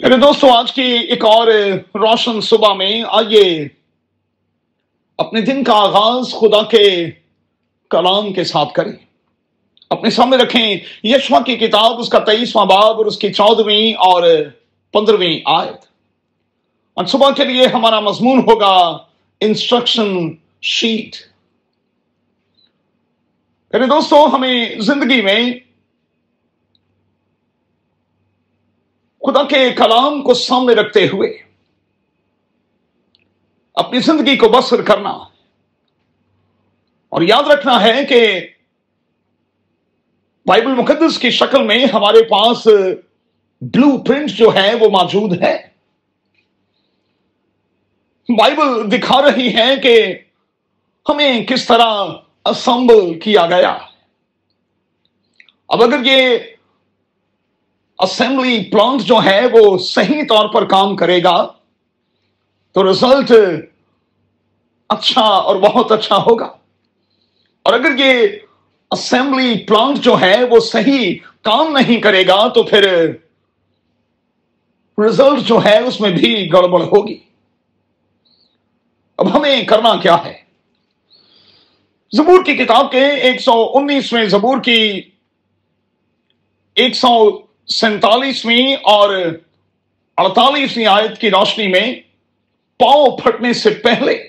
میرے 0.00 0.16
دوستو، 0.16 0.50
آج 0.50 0.72
کی 0.72 0.82
ایک 0.82 1.24
اور 1.24 1.46
روشن 1.94 2.40
صبح 2.40 2.74
میں 2.74 3.02
آئیے 3.08 3.68
اپنے 5.18 5.40
دن 5.40 5.64
کا 5.64 5.72
آغاز 5.72 6.30
خدا 6.30 6.62
کے 6.62 7.10
کلام 7.90 8.32
کے 8.32 8.44
ساتھ 8.44 8.72
کریں۔ 8.72 8.92
اپنے 9.90 10.10
سامنے 10.10 10.36
رکھیں 10.36 10.76
یشوا 11.04 11.40
کی 11.40 11.56
کتاب، 11.56 11.98
اس 11.98 12.08
کا 12.08 12.18
تیئیسواں 12.18 12.66
باب 12.66 12.96
اور 12.96 13.06
اس 13.06 13.18
کی 13.18 13.32
چودہویں 13.32 13.92
اور 13.92 14.22
پندرہویں 14.92 15.40
آیت۔ 15.44 15.86
اور 16.94 17.04
صبح 17.04 17.30
کے 17.30 17.44
لیے 17.44 17.66
ہمارا 17.66 18.00
مضمون 18.00 18.38
ہوگا 18.38 18.98
انسٹرکشن 19.40 20.32
شیٹ۔ 20.62 21.16
میرے 23.72 23.86
دوستو، 23.86 24.26
ہمیں 24.26 24.74
زندگی 24.78 25.22
میں 25.22 25.52
خدا 29.26 29.42
کے 29.44 29.70
کلام 29.72 30.22
کو 30.22 30.34
سامنے 30.34 30.74
رکھتے 30.74 31.08
ہوئے 31.08 31.38
اپنی 33.74 34.00
زندگی 34.00 34.36
کو 34.36 34.48
بسر 34.48 34.82
کرنا 34.82 35.10
اور 37.08 37.22
یاد 37.22 37.42
رکھنا 37.42 37.82
ہے 37.82 38.04
کہ 38.04 38.40
بائبل 40.46 40.74
مقدس 40.74 41.18
کی 41.18 41.30
شکل 41.30 41.62
میں 41.62 41.86
ہمارے 41.92 42.22
پاس 42.22 42.66
بلو 43.60 43.98
پرنٹ 43.98 44.30
جو 44.30 44.54
ہے 44.54 44.74
وہ 44.74 44.88
موجود 44.88 45.42
ہے۔ 45.42 45.68
بائبل 48.28 48.90
دکھا 48.92 49.22
رہی 49.22 49.56
ہے 49.56 49.76
کہ 49.82 50.18
ہمیں 51.08 51.44
کس 51.44 51.66
طرح 51.66 52.04
اسمبل 52.44 53.18
کیا 53.18 53.46
گیا۔ 53.46 53.78
اب 55.68 55.82
اگر 55.82 55.98
یہ 56.04 56.38
اسمبلی 57.98 58.64
پلانٹ 58.64 59.00
جو 59.00 59.20
ہے 59.24 59.46
وہ 59.52 59.78
صحیح 59.78 60.22
طور 60.28 60.48
پر 60.48 60.64
کام 60.64 60.96
کرے 60.96 61.24
گا 61.24 61.46
تو 62.72 62.90
رزلٹ 62.90 63.32
اچھا 64.88 65.20
اور 65.20 65.56
بہت 65.56 65.92
اچھا 65.92 66.16
ہوگا۔ 66.16 66.44
اور 67.62 67.72
اگر 67.72 67.98
یہ 67.98 68.26
اسمبلی 68.90 69.64
پلانٹ 69.64 69.98
جو 69.98 70.20
ہے 70.20 70.44
وہ 70.50 70.60
صحیح 70.60 71.14
کام 71.42 71.72
نہیں 71.72 72.00
کرے 72.00 72.26
گا 72.26 72.48
تو 72.48 72.62
پھر 72.62 73.12
رزلٹ 75.06 75.40
جو 75.46 75.64
ہے 75.64 75.78
اس 75.78 76.00
میں 76.00 76.10
بھی 76.10 76.52
گڑبڑ 76.52 76.82
ہوگی۔ 76.82 77.18
اب 79.18 79.36
ہمیں 79.36 79.64
کرنا 79.64 79.96
کیا 79.96 80.16
ہے؟ 80.24 80.46
زبور 82.12 82.44
کی 82.44 82.54
کتاب 82.54 82.90
کے 82.92 83.06
ایک 83.06 83.40
سو 83.40 83.70
انیسویں 83.74 84.24
زبور 84.24 84.58
کی 84.58 85.02
ایک 86.74 86.96
سو 86.96 87.45
سینتالیسویں 87.68 88.74
اور 88.74 89.14
اڑتالیسویں 90.16 90.86
آیت 90.86 91.18
کی 91.18 91.30
روشنی 91.30 91.68
میں 91.68 91.94
پاؤں 92.78 93.18
پھٹنے 93.18 93.52
سے 93.52 93.70
پہلے 93.70 94.28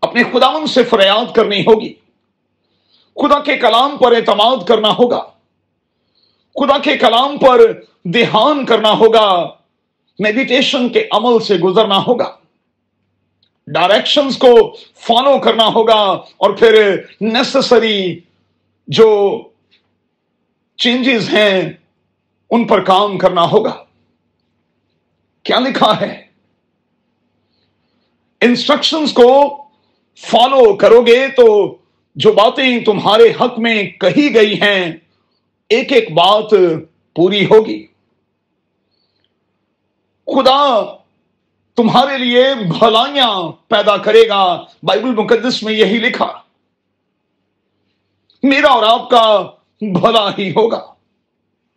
اپنے 0.00 0.22
خداون 0.32 0.66
سے 0.66 0.82
فریاد 0.82 1.34
کرنی 1.34 1.60
ہوگی۔ 1.60 1.94
خدا 3.14 3.38
کے 3.38 3.56
کلام 3.56 3.96
پر 3.96 4.12
اعتماد 4.12 4.56
کرنا 4.68 4.90
ہوگا۔ 4.90 5.22
خدا 6.54 6.78
کے 6.78 6.96
کلام 6.96 7.38
پر 7.38 7.60
دھیان 8.04 8.64
کرنا 8.64 8.90
ہوگا۔ 8.90 9.48
میڈیٹیشن 10.18 10.88
کے 10.88 11.08
عمل 11.10 11.40
سے 11.40 11.54
گزرنا 11.54 11.98
ہوگا۔ 11.98 12.36
ڈائریکشنز 13.66 14.38
کو 14.38 14.76
فالو 14.94 15.38
کرنا 15.38 15.66
ہوگا 15.66 16.22
اور 16.36 16.50
پھر 16.50 16.96
نیسسری 17.20 18.20
جو 18.88 19.42
چینجز 20.76 21.34
ہیں، 21.34 21.72
ان 22.50 22.66
پر 22.66 22.84
کام 22.84 23.18
کرنا 23.18 23.42
ہوگا۔ 23.42 23.84
کیا 25.42 25.58
لکھا 25.58 26.00
ہے؟ 26.00 26.22
انسٹرکشنز 28.40 29.12
کو 29.12 29.64
فالو 30.16 30.76
کرو 30.76 31.02
گے 31.02 31.28
تو 31.28 31.76
جو 32.14 32.32
باتیں 32.32 32.84
تمہارے 32.84 33.32
حق 33.40 33.58
میں 33.58 33.82
کہی 33.82 34.34
گئی 34.34 34.60
ہیں، 34.60 34.92
ایک 35.68 35.92
ایک 35.92 36.12
بات 36.12 36.50
پوری 37.14 37.44
ہوگی۔ 37.44 37.86
خدا 40.26 40.96
تمہارے 41.76 42.18
لیے 42.18 42.44
بھلائیاں 42.78 43.52
پیدا 43.68 43.96
کرے 43.96 44.28
گا۔ 44.28 44.64
بائبل 44.82 45.14
مقدس 45.14 45.62
میں 45.62 45.72
یہی 45.72 45.98
لکھا۔ 45.98 46.40
میرا 48.42 48.68
اور 48.68 48.82
آپ 48.82 49.10
کا 49.10 49.50
بھلا 49.92 50.30
ہی 50.38 50.50
ہوگا۔ 50.50 50.94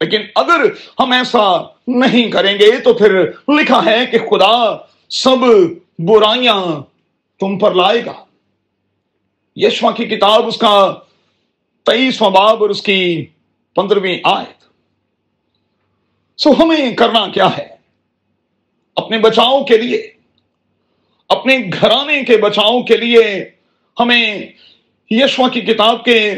لیکن 0.00 0.20
اگر 0.34 0.60
ہم 1.00 1.12
ایسا 1.12 1.62
نہیں 1.86 2.30
کریں 2.30 2.58
گے 2.58 2.80
تو 2.80 2.94
پھر 2.94 3.30
لکھا 3.48 3.84
ہے 3.84 4.06
کہ 4.06 4.18
خدا 4.18 4.76
سب 5.08 5.44
برائیاں 5.98 6.82
تم 7.40 7.58
پر 7.58 7.74
لائے 7.74 8.04
گا۔ 8.04 8.24
یشوا 9.56 9.90
کی 9.90 10.04
کتاب 10.04 10.46
اس 10.46 10.56
کا 10.56 10.94
تیئیسواں 11.84 12.30
باب 12.30 12.62
اور 12.62 12.70
اس 12.70 12.82
کی 12.82 13.26
پندرہویں 13.74 14.18
آیت۔ 14.24 14.64
سو 16.40 16.50
ہمیں 16.58 16.96
کرنا 16.96 17.26
کیا 17.28 17.58
ہے؟ 17.58 17.68
اپنے 18.96 19.18
بچاؤ 19.18 19.64
کے 19.64 19.78
لیے، 19.78 20.10
اپنے 21.28 21.58
گھرانے 21.58 22.24
کے 22.24 22.36
بچاؤ 22.36 22.82
کے 22.82 22.96
لیے 22.96 23.50
ہمیں 24.00 24.46
یشوا 25.10 25.48
کی 25.48 25.60
کتاب 25.60 26.04
کے 26.04 26.34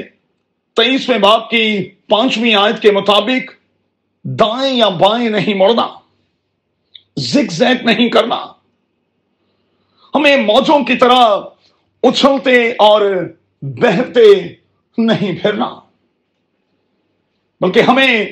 تیئیسویں 0.80 1.18
باپ 1.18 1.50
کی 1.50 1.90
پانچویں 2.08 2.54
آیت 2.54 2.82
کے 2.82 2.90
مطابق 2.90 3.50
دائیں 4.24 4.76
یا 4.76 4.88
بائیں 4.88 5.28
نہیں 5.30 5.54
مڑنا، 5.54 5.88
زگ 7.16 7.50
زیگ 7.50 7.84
نہیں 7.84 8.08
کرنا۔ 8.08 8.46
ہمیں 10.14 10.36
موجوں 10.36 10.84
کی 10.84 10.94
طرح 10.94 11.40
اچھلتے 12.02 12.70
اور 12.70 13.28
بہتے 13.62 14.54
نہیں 14.98 15.42
پھرنا، 15.42 15.80
بلکہ 17.60 17.80
ہمیں 17.80 18.24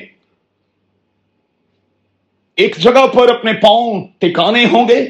ایک 2.55 2.77
جگہ 2.77 3.07
پر 3.07 3.35
اپنے 3.35 3.53
پاؤں 3.53 4.07
ٹکانے 4.17 4.65
ہوں 4.65 4.89
گے۔ 4.89 5.03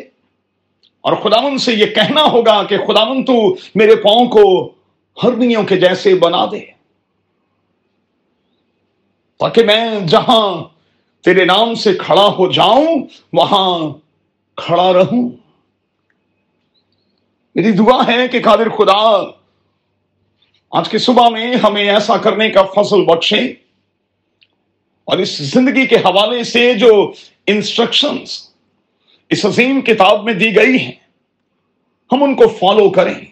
اور 1.01 1.15
خداون 1.15 1.57
سے 1.57 1.73
یہ 1.73 1.85
کہنا 1.85 2.23
ہوگا 2.23 2.63
کہ 2.63 2.77
خداون 2.77 3.25
تو 3.25 3.55
میرے 3.75 3.95
پاؤں 3.95 4.25
کو 4.25 4.73
ہرنیوں 5.23 5.63
کے 5.63 5.77
جیسے 5.77 6.15
بنا 6.15 6.45
دے۔ 6.45 6.78
تاکہ 9.39 9.63
میں 9.63 9.99
جہاں 9.99 10.63
تیرے 11.23 11.45
نام 11.45 11.73
سے 11.73 11.93
کھڑا 11.99 12.27
ہو 12.27 12.51
جاؤں، 12.51 13.05
وہاں 13.33 13.93
کھڑا 14.55 14.93
رہوں۔ 14.93 15.29
میری 17.55 17.71
دعا 17.71 18.07
ہے 18.07 18.27
کہ 18.27 18.41
قادر 18.41 18.69
خدا، 18.69 19.31
آج 20.71 20.89
کی 20.89 20.97
صبح 20.97 21.29
میں 21.29 21.55
ہمیں 21.55 21.89
ایسا 21.89 22.17
کرنے 22.17 22.49
کا 22.49 22.63
فصل 22.63 23.05
بخشے 23.05 23.39
اور 25.03 25.17
اس 25.17 25.37
زندگی 25.37 25.85
کے 25.85 25.95
حوالے 25.95 26.43
سے 26.43 26.73
جو 26.73 27.13
انسٹرکشنز 27.47 28.49
اس 29.29 29.45
عظیم 29.45 29.81
کتاب 29.81 30.23
میں 30.23 30.33
دی 30.33 30.55
گئی 30.55 30.77
ہیں، 30.77 30.91
ہم 32.11 32.23
ان 32.23 32.35
کو 32.35 32.47
فالو 32.47 32.89
کریں۔ 32.89 33.25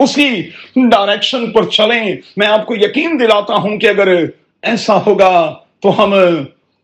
اسی 0.00 0.42
ڈائریکشن 0.76 1.52
پر 1.52 1.68
چلیں۔ 1.68 2.16
میں 2.36 2.46
آپ 2.46 2.66
کو 2.66 2.74
یقین 2.76 3.20
دلاتا 3.20 3.54
ہوں 3.54 3.78
کہ 3.78 3.86
اگر 3.86 4.24
ایسا 4.66 5.00
ہوگا 5.06 5.58
تو 5.80 6.04
ہم 6.04 6.14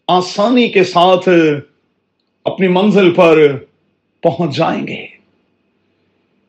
آسانی 0.09 0.69
کے 0.69 0.85
ساتھ 0.85 1.29
اپنی 2.45 2.69
منزل 2.69 3.15
پر 3.15 3.57
پہنچ 4.23 4.57
جائیں 4.57 4.87
گے۔ 4.87 5.07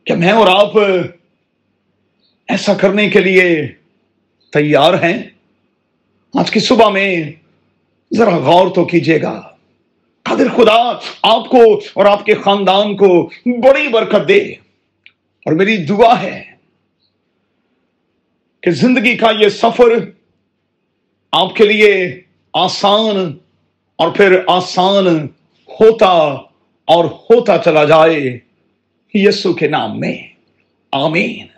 کیا 0.03 0.16
میں 0.16 0.31
اور 0.31 0.47
آپ 0.47 0.77
ایسا 2.47 2.73
کرنے 2.73 3.09
کے 3.09 3.19
لیے 3.19 3.67
تیار 4.53 4.93
ہیں؟ 4.93 5.23
آج 6.33 6.51
کی 6.51 6.59
صبح 6.59 6.89
میں 6.89 7.31
ذرا 8.13 8.38
غور 8.38 8.67
تو 8.75 8.85
کیجیے 8.85 9.22
گا۔ 9.22 9.49
قادر 10.23 10.49
خدا، 10.55 10.91
آپ 11.23 11.49
کو 11.49 11.81
اور 11.93 12.05
آپ 12.05 12.25
کے 12.25 12.35
خاندان 12.35 12.96
کو 12.96 13.29
بڑی 13.46 13.87
برکت 13.87 14.28
دے۔ 14.28 14.41
اور 15.46 15.53
میری 15.53 15.78
دعا 15.78 16.22
ہے 16.22 16.43
کہ 18.61 18.72
زندگی 18.72 19.17
کا 19.17 19.28
یہ 19.40 19.49
سفر 19.49 20.11
آپ 21.35 21.56
کے 21.56 21.66
لیے 21.66 22.22
آسان 22.53 23.38
اور 23.96 24.12
پھر 24.12 24.41
آسان 24.47 25.08
ہوتا 25.80 26.12
اور 26.85 27.06
ہوتا 27.06 27.58
چلا 27.58 27.84
جائے 27.84 28.40
یسو 29.14 29.53
کے 29.53 29.68
نام 29.68 30.00
میں. 30.00 30.18
آمین. 30.91 31.53